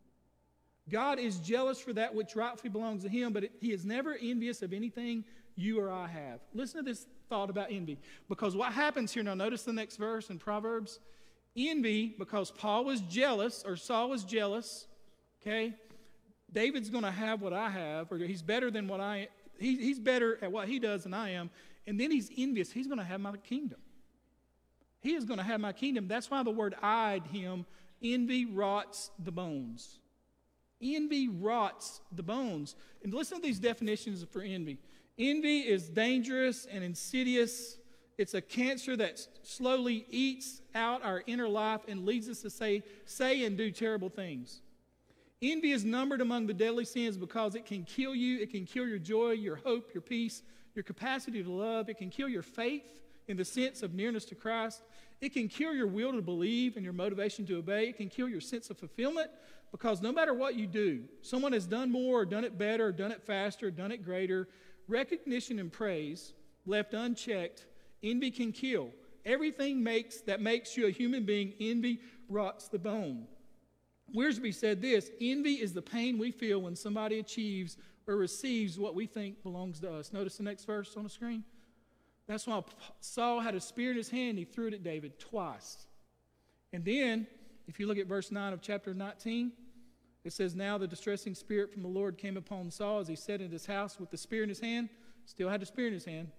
[0.88, 4.16] God is jealous for that which rightfully belongs to Him, but it, He is never
[4.20, 5.24] envious of anything
[5.54, 6.40] you or I have.
[6.54, 7.98] Listen to this thought about envy.
[8.28, 11.00] Because what happens here, now notice the next verse in Proverbs
[11.56, 14.86] envy because Paul was jealous or Saul was jealous,
[15.42, 15.74] okay?
[16.52, 19.28] David's going to have what I have, or he's better than what I
[19.58, 21.50] he, he's better at what he does than I am.
[21.88, 22.70] And then he's envious.
[22.70, 23.80] He's going to have my kingdom.
[25.00, 26.06] He is going to have my kingdom.
[26.06, 27.66] That's why the word eyed him.
[28.00, 29.98] Envy rots the bones.
[30.80, 32.76] Envy rots the bones.
[33.02, 34.78] And listen to these definitions for envy.
[35.18, 37.78] Envy is dangerous and insidious
[38.18, 42.82] it's a cancer that slowly eats out our inner life and leads us to say,
[43.06, 44.60] say and do terrible things.
[45.40, 48.40] Envy is numbered among the deadly sins because it can kill you.
[48.40, 50.42] It can kill your joy, your hope, your peace,
[50.78, 51.88] your capacity to love.
[51.88, 54.80] It can kill your faith in the sense of nearness to Christ.
[55.20, 57.88] It can kill your will to believe and your motivation to obey.
[57.88, 59.30] It can kill your sense of fulfillment
[59.72, 62.92] because no matter what you do, someone has done more or done it better or
[62.92, 64.48] done it faster, or done it greater.
[64.86, 66.32] Recognition and praise
[66.64, 67.66] left unchecked
[68.02, 68.90] Envy can kill.
[69.24, 73.26] Everything makes that makes you a human being, envy rots the bone.
[74.14, 77.76] Wiersbe said this envy is the pain we feel when somebody achieves
[78.08, 80.12] or receives what we think belongs to us.
[80.12, 81.44] Notice the next verse on the screen.
[82.26, 82.62] That's why
[83.00, 85.86] Saul had a spear in his hand, he threw it at David twice.
[86.72, 87.26] And then,
[87.68, 89.52] if you look at verse 9 of chapter 19,
[90.24, 93.40] it says, Now the distressing spirit from the Lord came upon Saul as he sat
[93.40, 94.88] in his house with the spear in his hand,
[95.26, 96.30] still had the spear in his hand.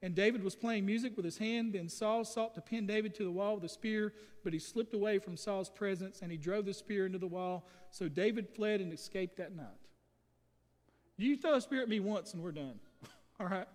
[0.00, 1.72] And David was playing music with his hand.
[1.72, 4.12] Then Saul sought to pin David to the wall with a spear,
[4.44, 7.66] but he slipped away from Saul's presence and he drove the spear into the wall.
[7.90, 9.87] So David fled and escaped that night.
[11.18, 12.78] You throw a spear at me once and we're done.
[13.40, 13.66] All right?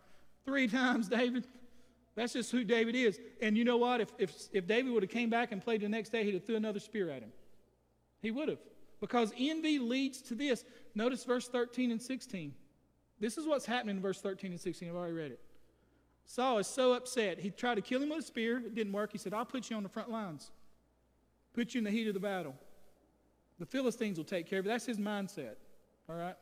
[0.46, 1.46] Three times, David.
[2.16, 3.20] That's just who David is.
[3.42, 4.02] And you know what?
[4.02, 6.46] If, if, if David would have came back and played the next day, he'd have
[6.46, 7.32] threw another spear at him.
[8.22, 8.60] He would have.
[9.02, 10.64] Because envy leads to this.
[10.96, 12.54] Notice verse 13 and 16.
[13.20, 14.90] This is what's happening in verse 13 and 16.
[14.90, 15.40] I've already read it.
[16.26, 17.40] Saul is so upset.
[17.40, 18.58] He tried to kill him with a spear.
[18.58, 19.12] It didn't work.
[19.12, 20.52] He said, I'll put you on the front lines,
[21.54, 22.56] put you in the heat of the battle.
[23.60, 24.72] The Philistines will take care of you.
[24.72, 25.56] That's his mindset.
[26.10, 26.36] All right?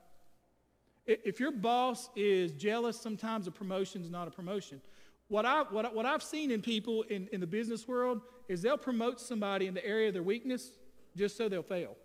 [1.06, 4.82] If your boss is jealous, sometimes a promotion is not a promotion.
[5.28, 8.78] What, I, what, what I've seen in people in, in the business world is they'll
[8.78, 10.72] promote somebody in the area of their weakness
[11.16, 11.96] just so they'll fail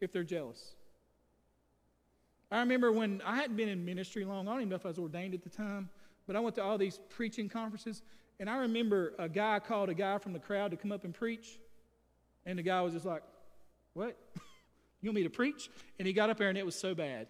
[0.00, 0.74] if they're jealous.
[2.50, 4.88] I remember when I hadn't been in ministry long, I don't even know if I
[4.88, 5.88] was ordained at the time,
[6.26, 8.02] but I went to all these preaching conferences,
[8.40, 11.14] and I remember a guy called a guy from the crowd to come up and
[11.14, 11.60] preach,
[12.44, 13.22] and the guy was just like,
[13.94, 14.16] What?
[15.00, 15.70] you want me to preach?
[15.98, 17.28] And he got up there, and it was so bad.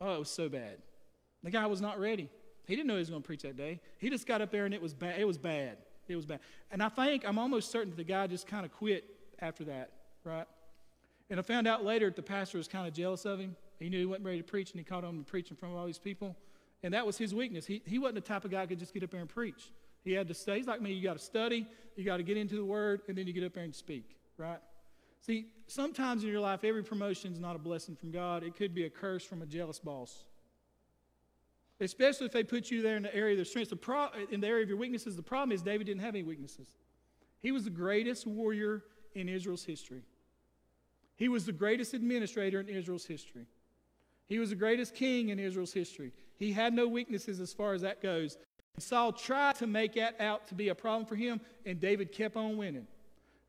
[0.00, 0.78] Oh, it was so bad.
[1.42, 2.28] The guy was not ready.
[2.66, 3.80] He didn't know he was going to preach that day.
[3.98, 5.18] He just got up there, and it was bad.
[5.18, 5.78] It was bad.
[6.06, 6.40] It was bad.
[6.70, 9.04] And I think, I'm almost certain that the guy just kind of quit
[9.40, 9.90] after that,
[10.24, 10.46] right?
[11.30, 13.56] And I found out later that the pastor was kind of jealous of him.
[13.78, 15.74] He knew he wasn't ready to preach, and he called him to preach in front
[15.74, 16.36] of all these people.
[16.82, 17.66] And that was his weakness.
[17.66, 19.70] He, he wasn't the type of guy who could just get up there and preach.
[20.04, 20.56] He had to stay.
[20.56, 20.92] He's like me.
[20.92, 23.44] You got to study, you got to get into the word, and then you get
[23.44, 24.60] up there and speak, right?
[25.20, 28.42] See, sometimes in your life, every promotion is not a blessing from God.
[28.42, 30.24] It could be a curse from a jealous boss.
[31.80, 33.70] Especially if they put you there in the area of their strengths.
[33.70, 36.24] The pro- in the area of your weaknesses, the problem is David didn't have any
[36.24, 36.68] weaknesses.
[37.40, 38.82] He was the greatest warrior
[39.14, 40.02] in Israel's history.
[41.16, 43.46] He was the greatest administrator in Israel's history.
[44.26, 46.12] He was the greatest king in Israel's history.
[46.36, 48.36] He had no weaknesses as far as that goes.
[48.74, 52.12] And Saul tried to make that out to be a problem for him, and David
[52.12, 52.86] kept on winning.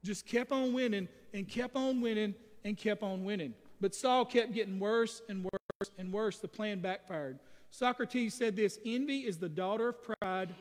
[0.03, 3.53] Just kept on winning and kept on winning and kept on winning.
[3.81, 6.39] But Saul kept getting worse and worse and worse.
[6.39, 7.39] The plan backfired.
[7.71, 10.53] Socrates said this envy is the daughter of pride,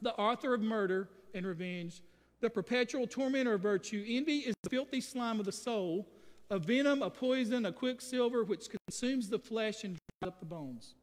[0.00, 2.02] the author of murder and revenge,
[2.40, 4.04] the perpetual tormentor of virtue.
[4.06, 6.06] Envy is the filthy slime of the soul
[6.50, 10.94] a venom, a poison, a quicksilver which consumes the flesh and dries up the bones.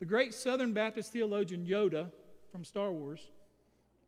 [0.00, 2.10] The great Southern Baptist theologian Yoda
[2.52, 3.30] from Star Wars,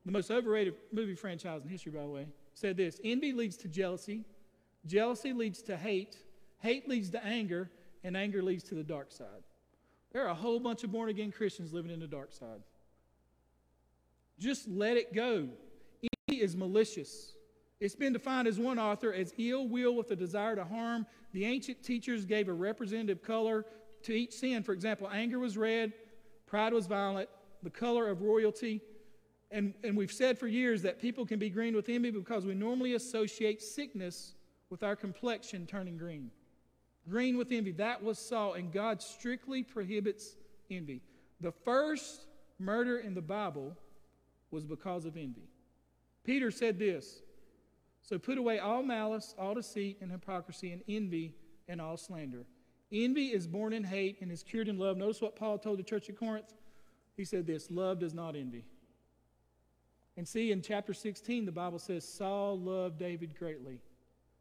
[0.05, 3.69] the most overrated movie franchise in history, by the way, said this Envy leads to
[3.69, 4.25] jealousy,
[4.87, 6.17] jealousy leads to hate,
[6.59, 7.71] hate leads to anger,
[8.05, 9.43] and anger leads to the dark side.
[10.13, 12.61] There are a whole bunch of born again Christians living in the dark side.
[14.39, 15.49] Just let it go.
[16.29, 17.33] Envy is malicious.
[17.81, 21.07] It's been defined as one author as ill will with a desire to harm.
[21.33, 23.65] The ancient teachers gave a representative color
[24.05, 24.63] to each sin.
[24.63, 25.93] For example, anger was red,
[26.47, 27.29] pride was violet,
[27.63, 28.81] the color of royalty.
[29.53, 32.55] And, and we've said for years that people can be green with envy because we
[32.55, 34.35] normally associate sickness
[34.71, 36.31] with our complexion turning green.
[37.09, 37.73] Green with envy.
[37.73, 40.37] That was Saul, and God strictly prohibits
[40.71, 41.03] envy.
[41.41, 42.27] The first
[42.59, 43.77] murder in the Bible
[44.51, 45.49] was because of envy.
[46.25, 47.21] Peter said this
[48.03, 51.35] so put away all malice, all deceit, and hypocrisy, and envy,
[51.69, 52.45] and all slander.
[52.91, 54.97] Envy is born in hate and is cured in love.
[54.97, 56.53] Notice what Paul told the church at Corinth.
[57.17, 58.65] He said this love does not envy.
[60.17, 63.81] And see, in chapter 16, the Bible says Saul loved David greatly,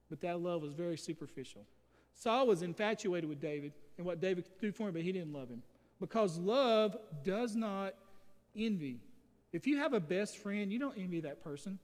[0.09, 1.65] but that love was very superficial.
[2.13, 5.33] Saul was infatuated with David and what David could do for him, but he didn't
[5.33, 5.63] love him.
[5.99, 7.93] Because love does not
[8.55, 8.99] envy.
[9.53, 11.79] If you have a best friend, you don't envy that person.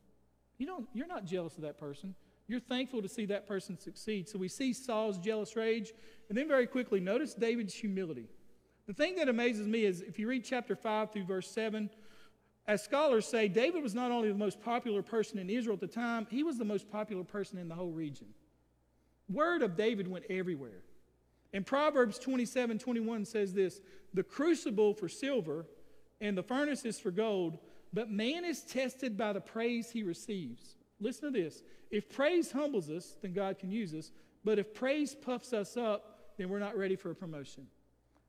[0.58, 2.16] You don't, you're not jealous of that person.
[2.48, 4.28] You're thankful to see that person succeed.
[4.28, 5.94] So we see Saul's jealous rage,
[6.30, 8.28] and then very quickly, notice David's humility.
[8.88, 11.90] The thing that amazes me is if you read chapter 5 through verse 7,
[12.68, 15.88] as scholars say, David was not only the most popular person in Israel at the
[15.88, 18.28] time, he was the most popular person in the whole region.
[19.30, 20.84] Word of David went everywhere.
[21.54, 23.80] And Proverbs 27 21 says this
[24.14, 25.66] The crucible for silver
[26.20, 27.58] and the furnace is for gold,
[27.94, 30.76] but man is tested by the praise he receives.
[31.00, 31.64] Listen to this.
[31.90, 34.12] If praise humbles us, then God can use us.
[34.44, 37.68] But if praise puffs us up, then we're not ready for a promotion.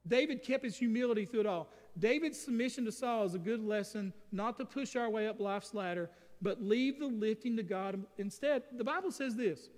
[0.07, 1.69] David kept his humility through it all.
[1.99, 5.75] David's submission to Saul is a good lesson not to push our way up life's
[5.75, 8.63] ladder, but leave the lifting to God instead.
[8.77, 9.69] The Bible says this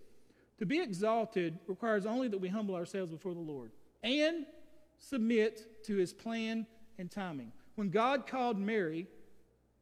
[0.58, 4.44] to be exalted requires only that we humble ourselves before the Lord and
[4.98, 6.66] submit to his plan
[6.98, 7.52] and timing.
[7.76, 9.06] When God called Mary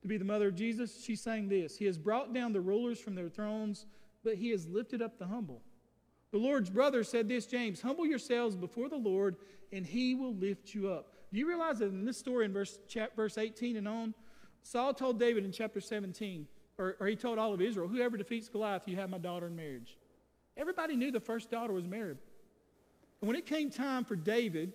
[0.03, 3.01] to be the mother of Jesus, she sang this He has brought down the rulers
[3.01, 3.86] from their thrones,
[4.22, 5.62] but he has lifted up the humble.
[6.30, 9.36] The Lord's brother said this, James, humble yourselves before the Lord,
[9.72, 11.14] and he will lift you up.
[11.33, 12.79] Do you realize that in this story, in verse,
[13.16, 14.14] verse 18 and on,
[14.62, 16.47] Saul told David in chapter 17,
[16.79, 19.57] or, or he told all of Israel, whoever defeats Goliath, you have my daughter in
[19.57, 19.99] marriage.
[20.57, 22.18] Everybody knew the first daughter was married.
[23.20, 24.72] And when it came time for David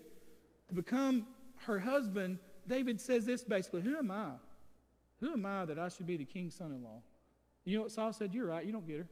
[0.69, 1.25] to become
[1.65, 4.31] her husband, David says this basically Who am I?
[5.19, 7.01] Who am I that I should be the king's son in law?
[7.65, 8.33] You know what Saul said?
[8.33, 9.07] You're right, you don't get her.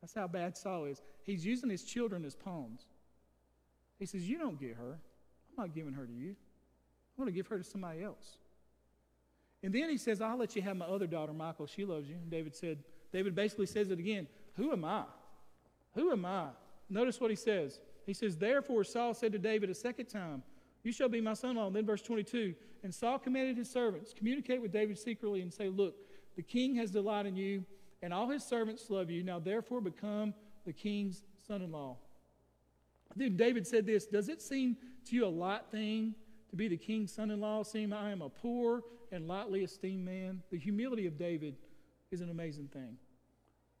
[0.00, 1.02] That's how bad Saul is.
[1.22, 2.86] He's using his children as pawns.
[3.98, 4.98] He says, You don't get her.
[5.56, 6.30] I'm not giving her to you.
[7.16, 8.38] I'm going to give her to somebody else.
[9.62, 11.66] And then he says, I'll let you have my other daughter, Michal.
[11.66, 12.16] She loves you.
[12.16, 12.78] And David said,
[13.12, 14.26] David basically says it again.
[14.56, 15.04] Who am I?
[15.94, 16.48] Who am I?
[16.90, 17.80] Notice what he says.
[18.04, 20.42] He says, Therefore, Saul said to David a second time,
[20.82, 21.70] You shall be my son in law.
[21.70, 25.96] Then verse 22 and Saul commanded his servants, communicate with David secretly and say, Look,
[26.36, 27.64] the king has delight in you,
[28.02, 29.22] and all his servants love you.
[29.22, 30.34] Now therefore become
[30.66, 31.96] the king's son in law.
[33.16, 36.14] Then David said this Does it seem to you a light thing
[36.50, 40.04] to be the king's son in law, seeing I am a poor and lightly esteemed
[40.04, 40.42] man?
[40.50, 41.56] The humility of David
[42.10, 42.96] is an amazing thing.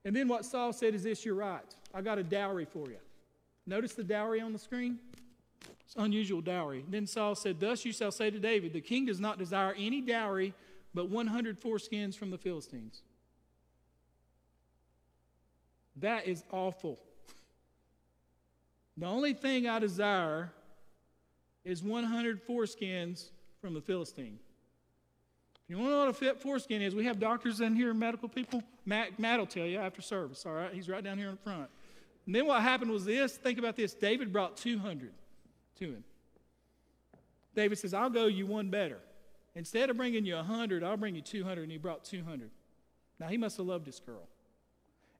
[0.04, 1.74] And then what Saul said is this You're right.
[1.92, 2.98] I got a dowry for you.
[3.66, 4.98] Notice the dowry on the screen?
[5.86, 6.84] It's unusual dowry.
[6.88, 10.00] Then Saul said, Thus you shall say to David, The king does not desire any
[10.00, 10.54] dowry
[10.94, 13.02] but 100 foreskins from the Philistines.
[15.96, 16.98] That is awful.
[18.96, 20.52] The only thing I desire
[21.64, 23.30] is 100 foreskins
[23.60, 24.38] from the Philistine.
[25.64, 27.94] If you want to know what a fit foreskin is, we have doctors in here,
[27.94, 28.62] medical people.
[28.84, 30.72] Matt, Matt will tell you after service, all right?
[30.72, 31.70] He's right down here in front.
[32.26, 35.12] And then what happened was this think about this David brought 200
[35.78, 36.04] to him.
[37.54, 38.98] David says, I'll go you one better.
[39.54, 41.62] Instead of bringing you 100, I'll bring you 200.
[41.62, 42.50] And he brought 200.
[43.20, 44.28] Now, he must have loved this girl.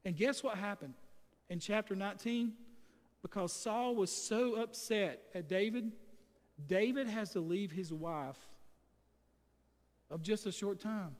[0.05, 0.95] And guess what happened
[1.49, 2.53] in chapter 19?
[3.25, 5.93] Because Saul was so upset at David,
[6.66, 8.37] David has to leave his wife
[10.11, 11.16] of just a short time.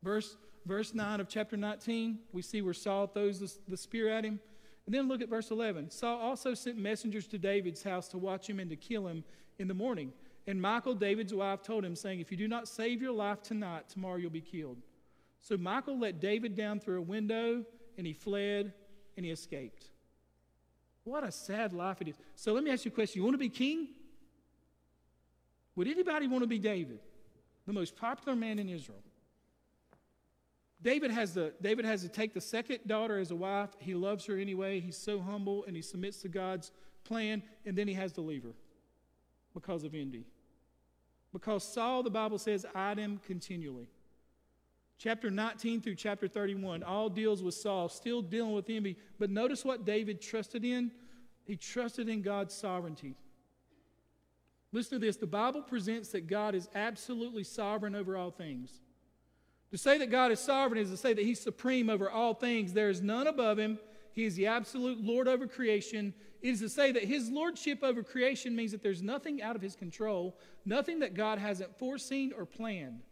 [0.00, 4.24] Verse, verse 9 of chapter 19, we see where Saul throws the, the spear at
[4.24, 4.38] him.
[4.86, 5.90] And then look at verse 11.
[5.90, 9.24] Saul also sent messengers to David's house to watch him and to kill him
[9.58, 10.12] in the morning.
[10.46, 13.88] And Michal, David's wife, told him, saying, If you do not save your life tonight,
[13.88, 14.78] tomorrow you'll be killed.
[15.40, 17.64] So Michal let David down through a window,
[17.98, 18.72] and he fled,
[19.16, 19.90] and he escaped.
[21.08, 22.16] What a sad life it is.
[22.36, 23.20] So let me ask you a question.
[23.20, 23.88] You want to be king?
[25.74, 26.98] Would anybody want to be David,
[27.66, 28.98] the most popular man in Israel?
[30.82, 33.70] David has, the, David has to take the second daughter as a wife.
[33.78, 34.80] He loves her anyway.
[34.80, 36.72] He's so humble and he submits to God's
[37.04, 38.52] plan, and then he has to leave her
[39.54, 40.26] because of envy.
[41.32, 43.88] Because Saul, the Bible says, eyed him continually.
[44.98, 48.96] Chapter 19 through chapter 31 all deals with Saul, still dealing with envy.
[49.18, 50.90] But notice what David trusted in.
[51.44, 53.14] He trusted in God's sovereignty.
[54.72, 58.80] Listen to this the Bible presents that God is absolutely sovereign over all things.
[59.70, 62.72] To say that God is sovereign is to say that He's supreme over all things.
[62.72, 63.78] There is none above Him.
[64.12, 66.12] He is the absolute Lord over creation.
[66.42, 69.62] It is to say that His lordship over creation means that there's nothing out of
[69.62, 73.02] His control, nothing that God hasn't foreseen or planned.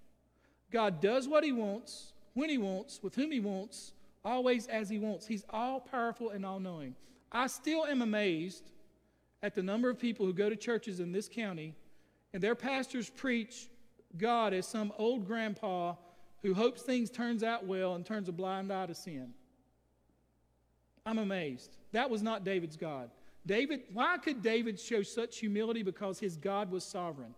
[0.73, 3.93] God does what He wants, when He wants, with whom He wants,
[4.25, 5.27] always as He wants.
[5.27, 6.95] He's all powerful and all knowing.
[7.33, 8.71] I still am amazed
[9.43, 11.75] at the number of people who go to churches in this county
[12.33, 13.69] and their pastors preach
[14.19, 15.95] God as some old grandpa
[16.43, 19.33] who hopes things turns out well and turns a blind eye to sin.
[21.05, 21.77] I'm amazed.
[21.93, 23.11] That was not David's God.
[23.47, 25.83] David, why could David show such humility?
[25.83, 27.35] Because his God was sovereign.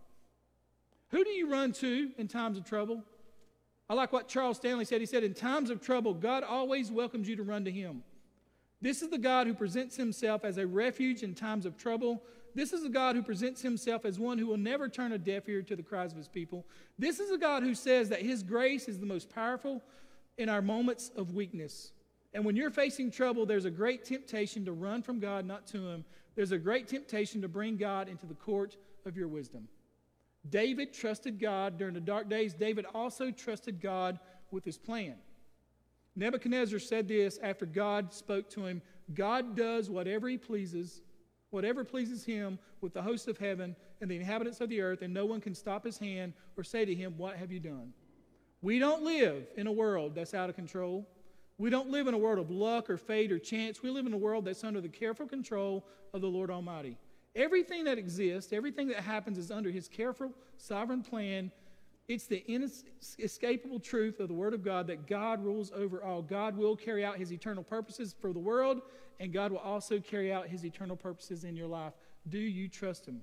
[1.10, 3.04] Who do you run to in times of trouble?
[3.90, 5.00] I like what Charles Stanley said.
[5.00, 8.02] He said, In times of trouble, God always welcomes you to run to him.
[8.80, 12.22] This is the God who presents himself as a refuge in times of trouble.
[12.54, 15.48] This is a God who presents himself as one who will never turn a deaf
[15.48, 16.66] ear to the cries of his people.
[16.98, 19.82] This is a God who says that his grace is the most powerful
[20.36, 21.92] in our moments of weakness.
[22.34, 25.78] And when you're facing trouble, there's a great temptation to run from God, not to
[25.78, 26.04] him.
[26.36, 28.76] There's a great temptation to bring God into the court
[29.06, 29.68] of your wisdom.
[30.48, 32.54] David trusted God during the dark days.
[32.54, 34.18] David also trusted God
[34.50, 35.16] with his plan.
[36.16, 38.82] Nebuchadnezzar said this after God spoke to him
[39.14, 41.00] God does whatever he pleases,
[41.50, 45.14] whatever pleases him with the hosts of heaven and the inhabitants of the earth, and
[45.14, 47.92] no one can stop his hand or say to him, What have you done?
[48.60, 51.06] We don't live in a world that's out of control.
[51.58, 53.82] We don't live in a world of luck or fate or chance.
[53.82, 56.96] We live in a world that's under the careful control of the Lord Almighty.
[57.38, 61.50] Everything that exists, everything that happens is under his careful, sovereign plan
[62.08, 66.22] it's the inescapable truth of the Word of God that God rules over all.
[66.22, 68.80] God will carry out His eternal purposes for the world,
[69.20, 71.92] and God will also carry out His eternal purposes in your life.
[72.30, 73.20] Do you trust Him?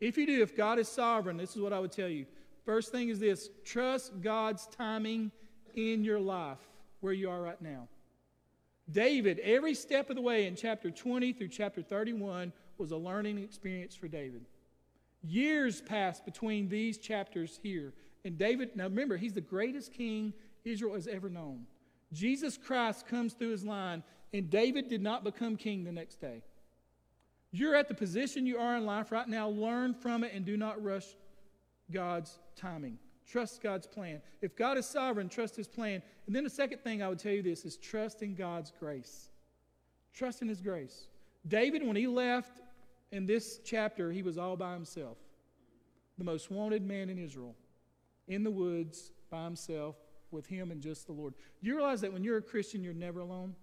[0.00, 2.26] If you do, if God is sovereign, this is what I would tell you.
[2.64, 5.32] First thing is this trust God's timing
[5.74, 6.58] in your life,
[7.00, 7.88] where you are right now.
[8.88, 13.38] David, every step of the way in chapter 20 through chapter 31 was a learning
[13.38, 14.44] experience for David.
[15.22, 17.92] Years passed between these chapters here.
[18.24, 20.32] And David, now remember, he's the greatest king
[20.64, 21.66] Israel has ever known.
[22.12, 24.02] Jesus Christ comes through his line,
[24.32, 26.42] and David did not become king the next day.
[27.50, 29.48] You're at the position you are in life right now.
[29.48, 31.06] Learn from it and do not rush
[31.90, 32.98] God's timing.
[33.26, 34.20] Trust God's plan.
[34.42, 36.02] If God is sovereign, trust his plan.
[36.26, 39.30] And then the second thing I would tell you this is trust in God's grace.
[40.12, 41.06] Trust in his grace.
[41.46, 42.60] David, when he left
[43.12, 45.18] in this chapter, he was all by himself,
[46.18, 47.54] the most wanted man in Israel,
[48.28, 49.96] in the woods by himself,
[50.30, 51.34] with him and just the Lord.
[51.62, 53.54] Do you realize that when you're a Christian, you're never alone?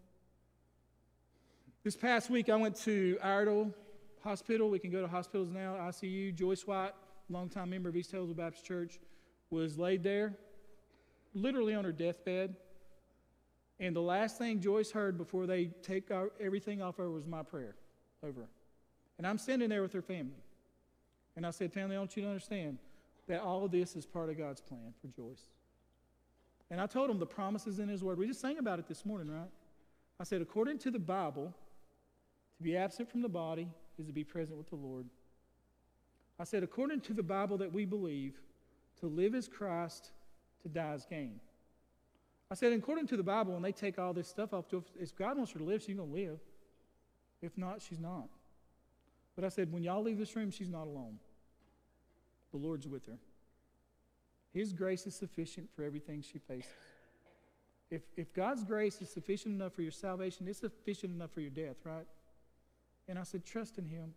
[1.84, 3.74] This past week, I went to Iredell
[4.24, 4.70] hospital.
[4.70, 6.34] We can go to hospitals now, ICU.
[6.36, 6.92] Joyce White,
[7.30, 9.00] longtime member of East Hillsville Baptist Church,
[9.50, 10.38] was laid there,
[11.34, 12.56] literally on her deathbed.
[13.82, 17.42] And the last thing Joyce heard before they take our, everything off her was my
[17.42, 17.76] prayer
[18.24, 18.50] over her.
[19.18, 20.38] And I'm standing there with her family.
[21.36, 22.78] And I said, Family, I want you to understand
[23.28, 25.42] that all of this is part of God's plan for Joyce.
[26.70, 28.20] And I told them the promises in His Word.
[28.20, 29.50] We just sang about it this morning, right?
[30.20, 31.52] I said, according to the Bible,
[32.58, 33.68] to be absent from the body
[33.98, 35.08] is to be present with the Lord.
[36.40, 38.40] I said, according to the Bible that we believe,
[39.00, 40.12] to live is Christ,
[40.62, 41.40] to die is gain.
[42.52, 44.66] I said, according to the Bible, when they take all this stuff off,
[45.00, 46.40] if God wants her to live, she's going to live.
[47.42, 48.28] If not, she's not.
[49.38, 51.18] But I said, when y'all leave this room, she's not alone.
[52.52, 53.18] The Lord's with her.
[54.54, 56.70] His grace is sufficient for everything she faces.
[57.90, 61.52] If, if God's grace is sufficient enough for your salvation, it's sufficient enough for your
[61.52, 62.06] death, right?
[63.08, 64.14] And I said, trust in Him.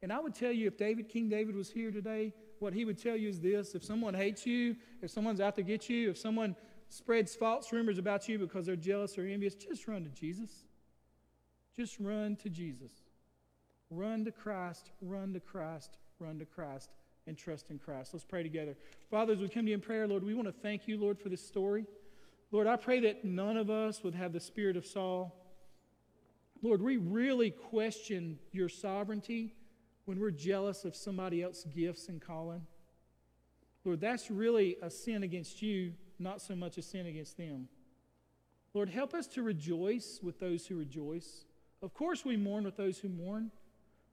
[0.00, 2.98] And I would tell you, if David, King David, was here today, what he would
[2.98, 6.18] tell you is this if someone hates you, if someone's out to get you, if
[6.18, 6.56] someone
[6.88, 10.50] spreads false rumors about you because they're jealous or envious, just run to Jesus.
[11.76, 12.90] Just run to Jesus.
[13.90, 16.90] Run to Christ, run to Christ, run to Christ,
[17.26, 18.12] and trust in Christ.
[18.12, 18.76] Let's pray together.
[19.10, 21.18] Father, as we come to you in prayer, Lord, we want to thank you, Lord,
[21.18, 21.86] for this story.
[22.50, 25.34] Lord, I pray that none of us would have the spirit of Saul.
[26.62, 29.54] Lord, we really question your sovereignty
[30.06, 32.62] when we're jealous of somebody else's gifts and calling.
[33.84, 37.68] Lord, that's really a sin against you, not so much a sin against them.
[38.74, 41.44] Lord, help us to rejoice with those who rejoice.
[41.82, 43.50] Of course, we mourn with those who mourn,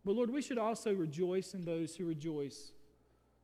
[0.06, 2.72] but Lord, we should also rejoice in those who rejoice.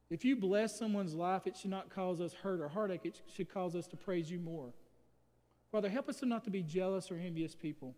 [0.09, 3.51] If you bless someone's life, it should not cause us hurt or heartache, it should
[3.51, 4.73] cause us to praise you more.
[5.71, 7.95] Father, help us to not to be jealous or envious people.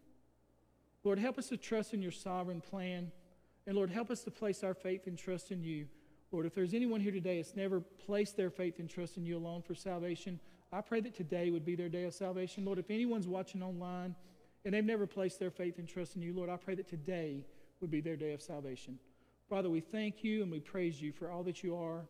[1.04, 3.12] Lord, help us to trust in your sovereign plan.
[3.66, 5.88] And Lord, help us to place our faith and trust in you.
[6.32, 9.38] Lord, if there's anyone here today that's never placed their faith and trust in you
[9.38, 10.40] alone for salvation,
[10.74, 12.66] I pray that today would be their day of salvation.
[12.66, 14.16] Lord, if anyone's watching online
[14.66, 17.46] and they've never placed their faith and trust in you, Lord, I pray that today
[17.80, 18.98] would be their day of salvation.
[19.50, 22.06] Father, we thank you and we praise you for all that you are,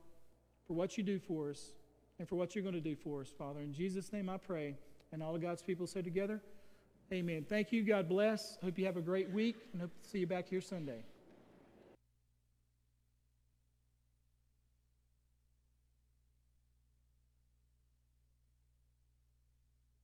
[0.65, 1.73] for what you do for us,
[2.19, 3.59] and for what you're going to do for us, Father.
[3.59, 4.77] In Jesus' name I pray.
[5.11, 6.41] And all of God's people say together,
[7.11, 7.45] Amen.
[7.47, 7.83] Thank you.
[7.83, 8.57] God bless.
[8.63, 11.03] Hope you have a great week and hope to see you back here Sunday.